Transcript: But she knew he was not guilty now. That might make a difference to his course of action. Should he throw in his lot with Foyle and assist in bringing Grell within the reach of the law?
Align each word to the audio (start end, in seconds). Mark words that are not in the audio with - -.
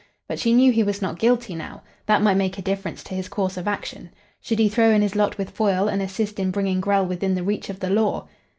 But 0.27 0.39
she 0.39 0.51
knew 0.53 0.71
he 0.71 0.81
was 0.81 0.99
not 0.99 1.19
guilty 1.19 1.53
now. 1.53 1.83
That 2.07 2.23
might 2.23 2.33
make 2.35 2.57
a 2.57 2.63
difference 2.63 3.03
to 3.03 3.13
his 3.13 3.29
course 3.29 3.55
of 3.55 3.67
action. 3.67 4.09
Should 4.41 4.57
he 4.57 4.67
throw 4.67 4.89
in 4.89 5.03
his 5.03 5.15
lot 5.15 5.37
with 5.37 5.51
Foyle 5.51 5.87
and 5.87 6.01
assist 6.01 6.39
in 6.39 6.49
bringing 6.49 6.81
Grell 6.81 7.05
within 7.05 7.35
the 7.35 7.43
reach 7.43 7.69
of 7.69 7.79
the 7.81 7.89
law? 7.91 8.27